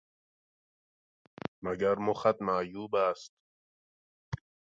مگر 1.63 1.95
مخت 2.07 2.37
معیوب 2.41 2.95
است! 2.95 3.33